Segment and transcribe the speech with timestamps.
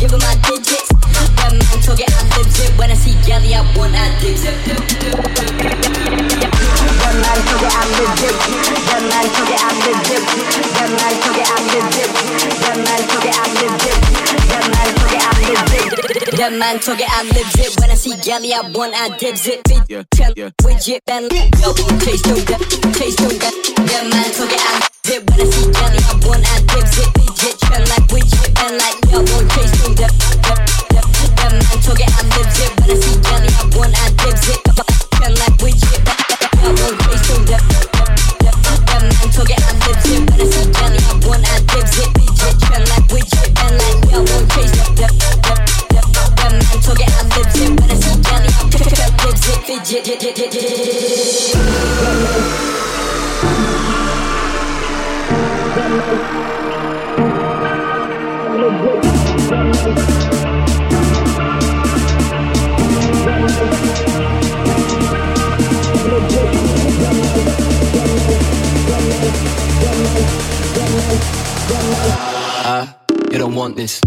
[0.00, 0.88] give him my digits.
[1.36, 2.72] That man talk it, I it.
[2.80, 4.42] When I see Gally, I want I digs.
[4.42, 4.80] That man
[7.20, 8.32] it, I it.
[8.88, 10.24] That man talk it, I it.
[10.72, 11.39] That man it.
[18.30, 19.62] Galley, I want, I dibs it.
[19.64, 20.04] Bitch, yeah,
[20.36, 20.50] yeah.
[20.62, 22.60] widget, then yo, taste no that,
[22.96, 23.52] taste no that.
[23.84, 27.08] Yeah, man, so get I dip when I see Galley, I want, I dibs it.
[27.12, 29.20] Bitch, trend like widget, and like yo,
[29.52, 30.12] taste no that.
[31.36, 34.48] Yeah, man, so get I lives it when I see Galley, I want, I dibs
[34.48, 34.60] it.
[35.12, 36.00] Trend like widget,
[36.62, 37.99] yo, taste no that.
[49.90, 50.20] Fidget.
[72.62, 72.96] Ah,
[73.32, 74.00] you don't want this.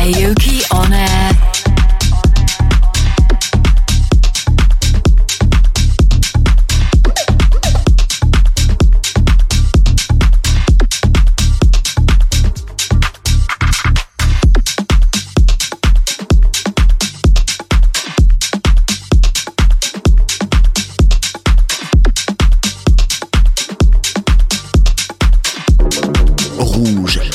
[0.00, 1.30] Aoki on air.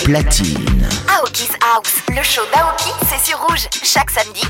[0.06, 0.75] Platine.
[2.36, 4.42] Show d'Aoki, c'est sur Rouge, chaque samedi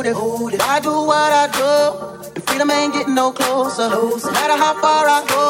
[0.00, 0.60] the motive.
[0.62, 2.32] I do what I do.
[2.34, 3.88] And freedom ain't getting no closer.
[3.90, 5.46] No matter how far I go,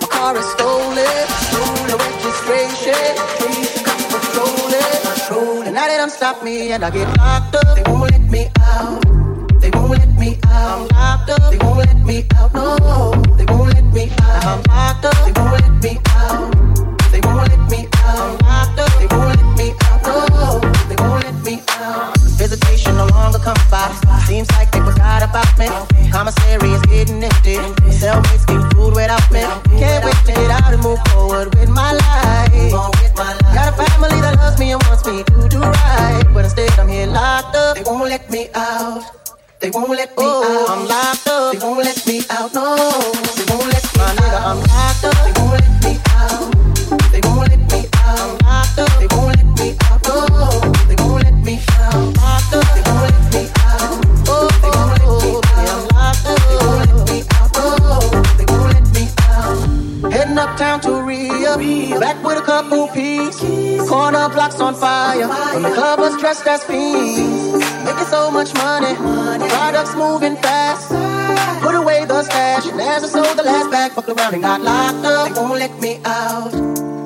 [0.00, 1.26] my car is stolen.
[1.50, 3.04] Stolen registration.
[3.86, 5.66] Cops patrolling.
[5.66, 7.76] And now they don't stop me and I get locked up.
[7.76, 9.02] They won't let me out.
[9.60, 10.70] They won't let me out.
[10.72, 11.50] I'm locked up.
[11.50, 12.54] They won't let me out.
[12.54, 14.44] No, they won't let me out.
[14.44, 15.16] I'm locked up.
[15.26, 16.52] They won't let me out.
[17.10, 18.18] They won't let me out.
[18.18, 18.92] I'm locked up.
[18.98, 20.02] They won't let me out.
[20.04, 20.61] No.
[22.82, 23.86] Visitation no longer comes by.
[24.26, 25.68] Seems like they forgot about me.
[26.10, 27.56] Commissary is getting empty.
[27.94, 29.42] Cellmates getting food without me.
[29.78, 32.72] Can't wait to get out and move forward with my life.
[33.54, 36.24] Got a family that loves me and wants me to do right.
[36.34, 37.76] But instead I'm here locked up.
[37.76, 39.04] They won't let me out.
[39.60, 40.76] They won't let me oh, out.
[40.76, 41.52] I'm locked up.
[41.52, 42.52] They won't let me out.
[42.52, 42.64] No,
[43.36, 44.16] they won't let me out.
[44.16, 45.41] Nigga, I'm locked up.
[62.00, 63.36] Back with a couple peas.
[63.88, 67.52] Corner blocks on fire, when the club was dressed as fiends.
[67.84, 70.88] Making so much money, products moving fast.
[71.62, 74.60] Put away the stash, and as I sold the last bag, fucked around and got
[74.60, 75.28] locked up.
[75.28, 76.52] They won't let me out.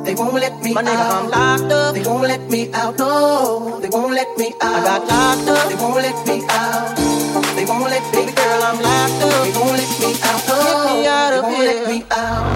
[0.07, 1.25] They won't let me My nigga, out.
[1.25, 1.95] I'm locked up.
[1.95, 2.99] They won't let me out.
[2.99, 4.77] No, they won't let me out.
[4.77, 5.69] I got locked up.
[5.69, 6.97] They won't let me out.
[7.57, 9.45] They won't let me, girl, I'm locked up.
[9.45, 10.41] They won't let me out.
[10.49, 12.56] No, get me out of they won't let me out.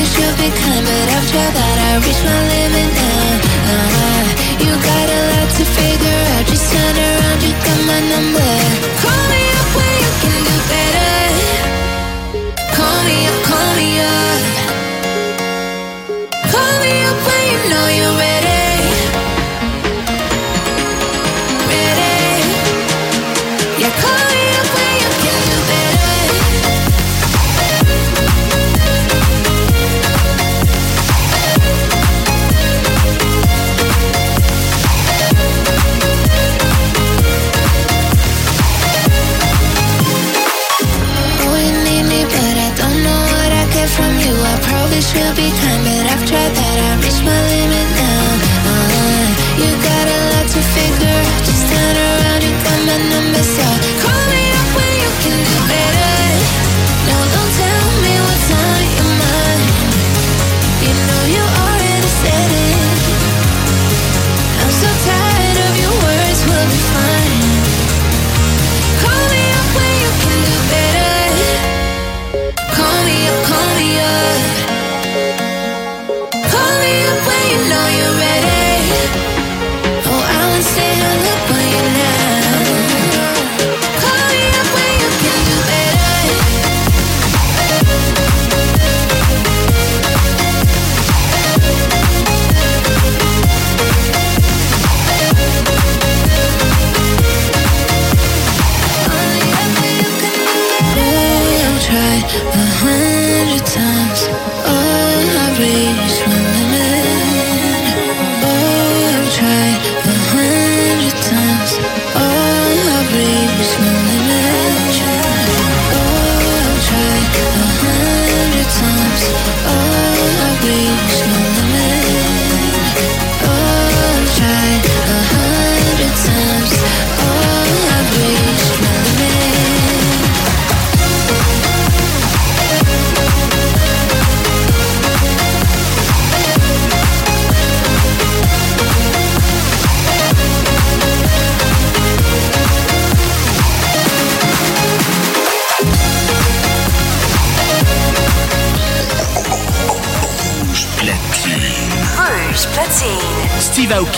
[0.00, 3.28] we should be kind, but after that I reach my limit now.
[3.68, 4.24] Uh,
[4.64, 8.48] You got a lot to figure out, just turn around, you got my number.
[9.02, 9.39] Call me.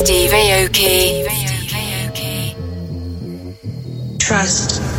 [0.00, 1.24] Steve Aoki.
[1.26, 1.28] Steve
[1.74, 2.56] Aoki.
[4.18, 4.89] Trust.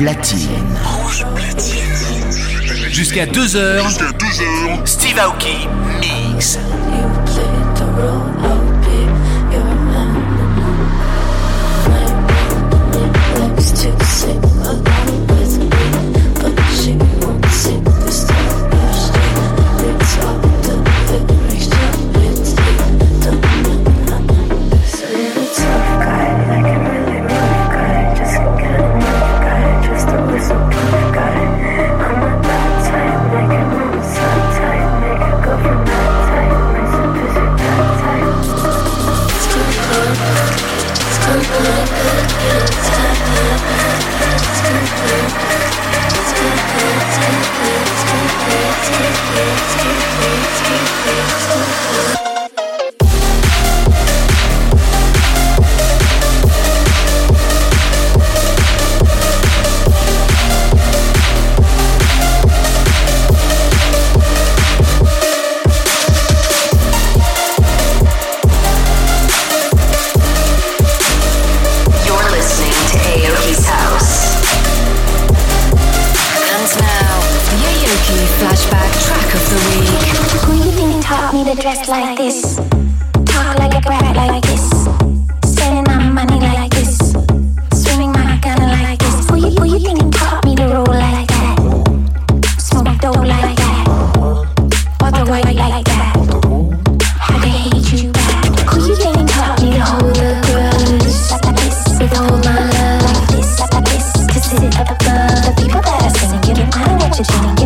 [0.00, 0.48] Platine.
[2.88, 3.82] Jusqu'à 2h.
[3.82, 4.86] Jusqu'à 2h.
[4.86, 5.68] Steve Aoki
[6.00, 6.58] Mix.
[82.00, 82.56] Like this?
[83.26, 84.70] Talk like like this.
[85.86, 87.14] My money like this.
[87.14, 89.28] My gun like this.
[89.28, 91.56] Who you, who you think taught me to roll like that?
[92.58, 93.84] Smoke like that.
[95.44, 96.14] Like that.
[97.18, 98.44] How they hate you back.
[98.70, 100.40] Who you think taught me to hold a
[101.44, 101.98] like this?
[102.00, 103.60] With all my love this,
[107.20, 107.59] it, thinking.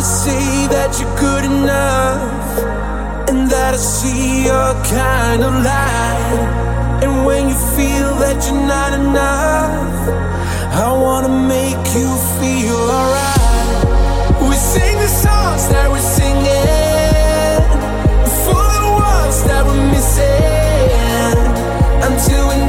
[0.00, 2.58] to say that you're good enough
[3.28, 7.02] and that I see your kind of light.
[7.02, 9.92] And when you feel that you're not enough,
[10.72, 12.08] I want to make you
[12.40, 14.40] feel alright.
[14.48, 17.60] We sing the songs that we're singing
[18.44, 21.36] for the ones that we're missing
[22.08, 22.59] until we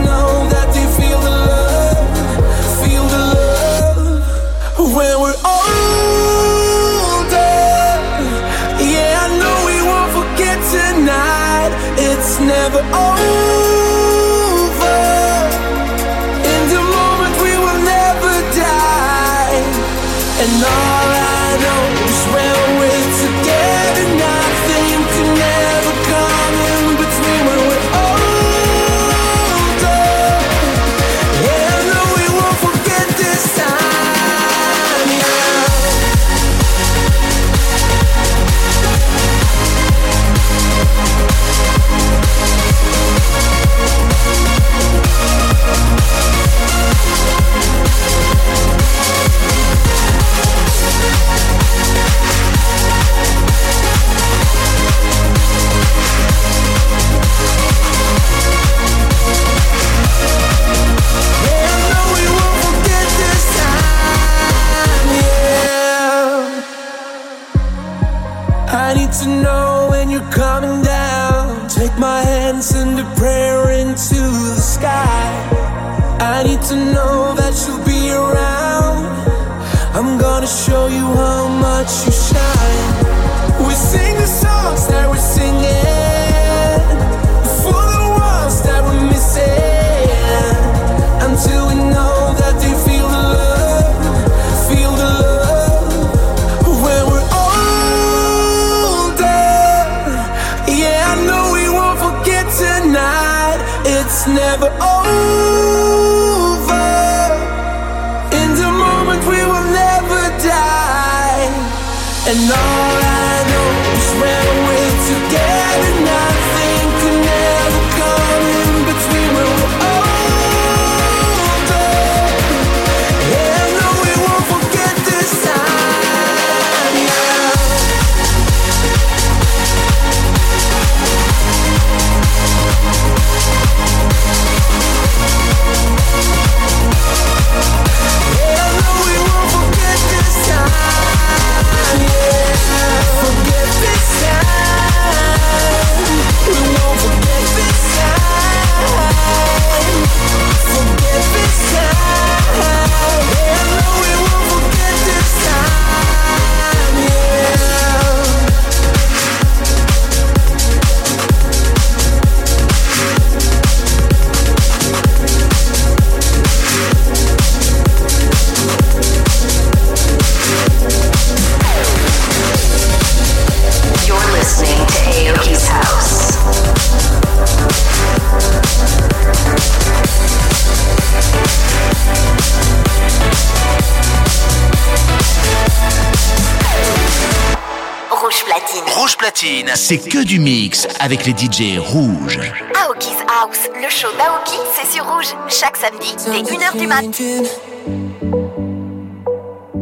[189.91, 192.39] c'est que du mix avec les DJ rouges.
[192.81, 195.35] Aoki's House, le show d'Aoki, c'est sur rouge.
[195.49, 197.01] Chaque samedi, dès 1h du mat.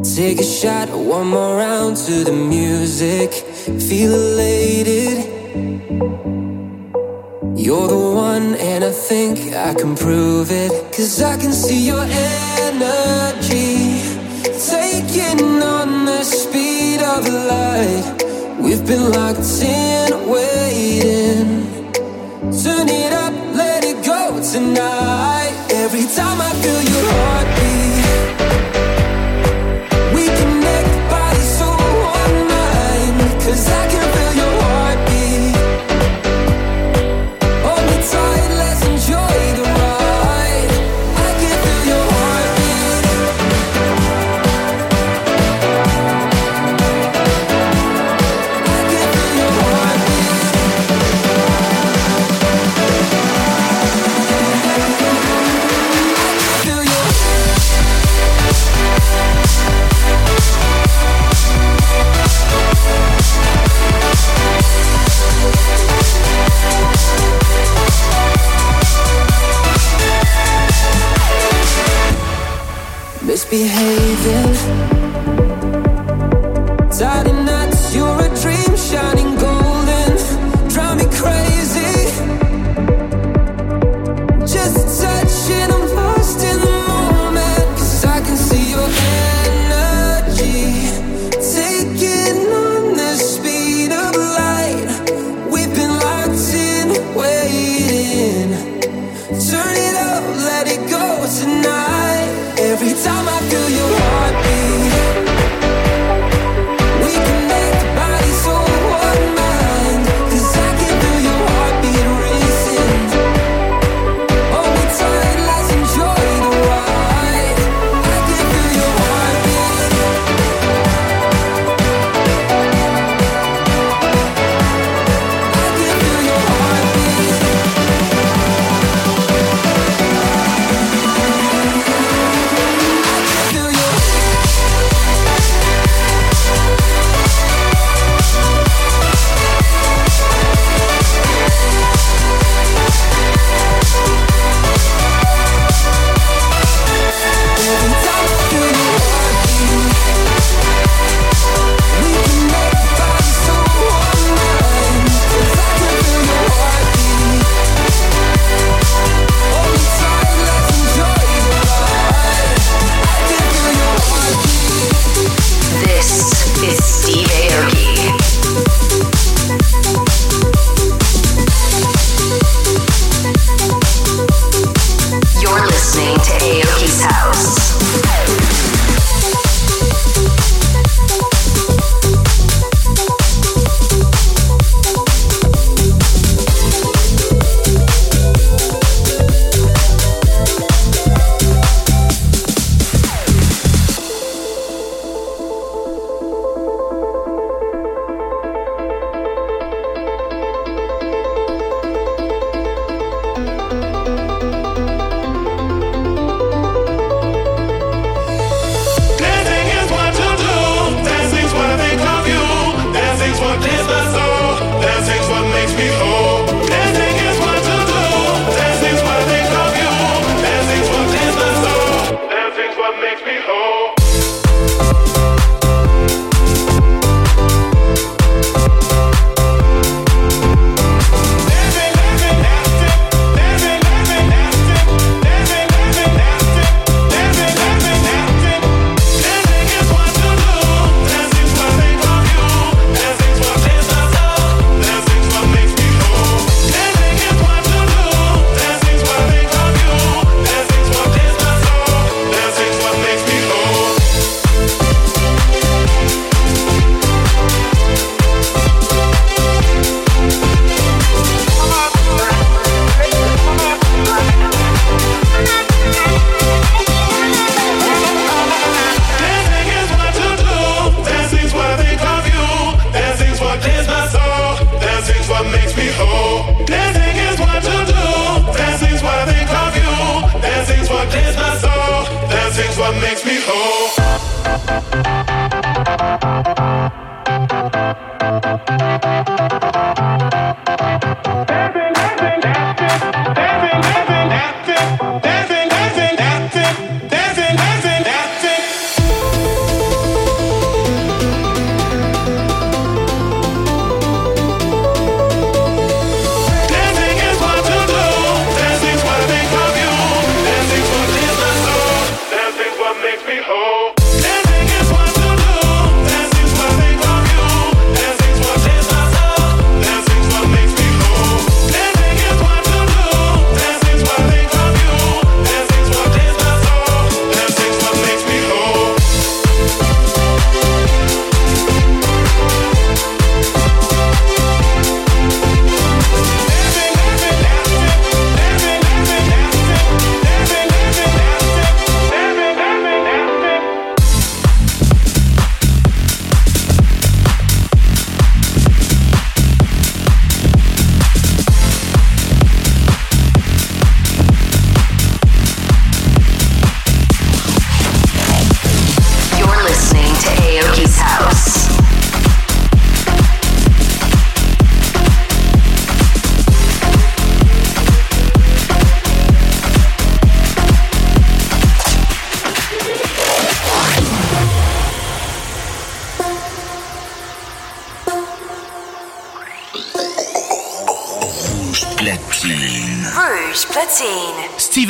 [0.02, 3.46] Take a shot, one more round to the music.
[3.78, 5.28] Feel elated.
[7.56, 10.72] You're the one, and I think I can prove it.
[10.92, 12.04] Cause I can see your
[12.66, 14.02] energy
[14.58, 18.19] taking on the speed of light.
[18.70, 21.66] We've been locked in, waiting.
[22.52, 25.70] Turn it up, let it go tonight.
[25.72, 27.59] Every time I feel your heart.
[73.52, 74.79] Misbehaving.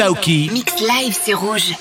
[0.09, 0.49] Aoki.
[0.51, 1.75] Mix live, c'est rouge.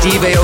[0.00, 0.39] Steve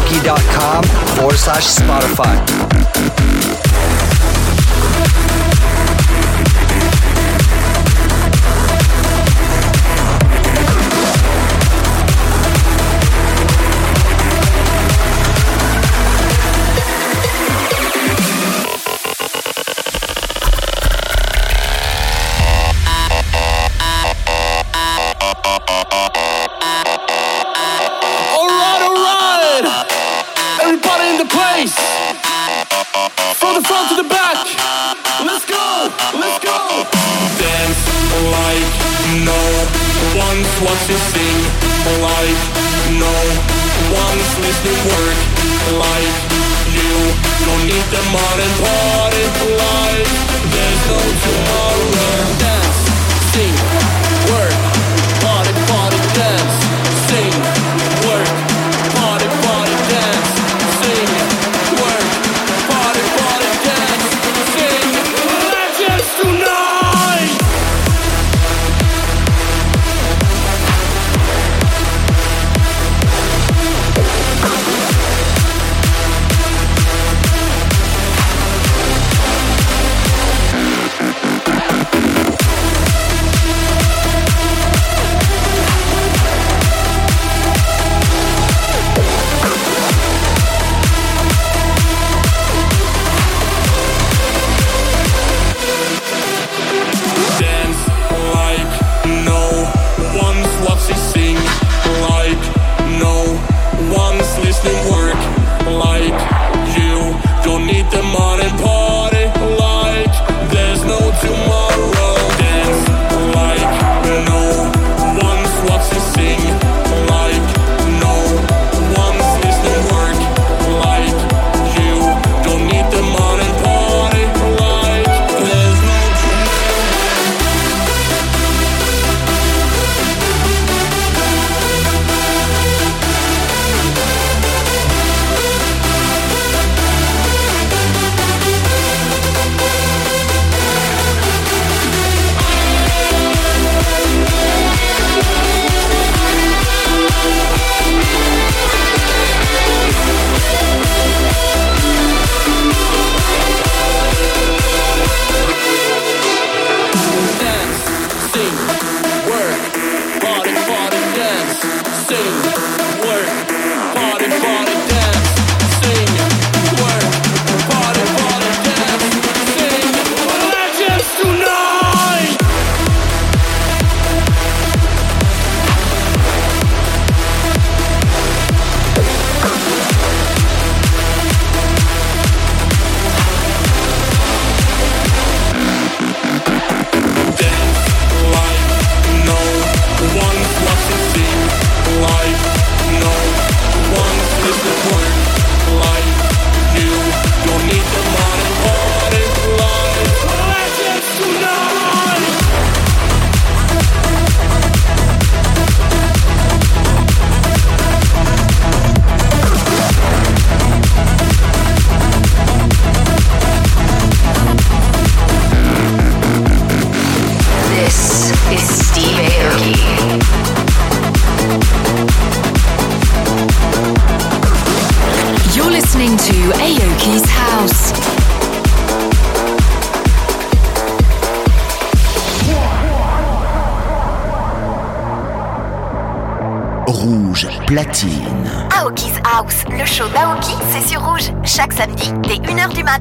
[240.70, 243.00] c'est sur Rouge, chaque samedi dès 1h du mat.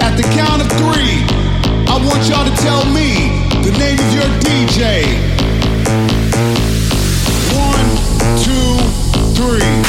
[0.00, 1.24] At the count of three,
[1.88, 3.30] I want y'all to tell me
[3.62, 5.04] the name of your DJ.
[7.54, 7.88] One,
[8.42, 8.76] two,
[9.34, 9.82] three.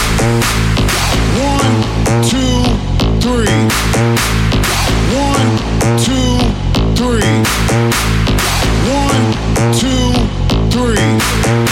[1.39, 1.83] One,
[2.23, 2.63] two,
[3.21, 3.67] three.
[5.15, 5.49] One,
[6.03, 6.39] two,
[6.95, 7.43] three.
[8.89, 9.23] One,
[9.73, 10.13] two,
[10.71, 11.66] three.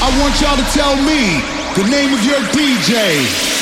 [0.00, 1.40] I want y'all to tell me
[1.74, 3.57] the name of your DJ.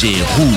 [0.00, 0.49] 解放